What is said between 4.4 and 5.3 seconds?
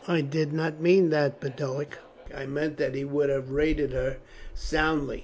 soundly."